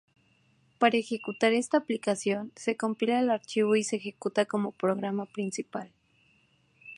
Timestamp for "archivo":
3.29-3.75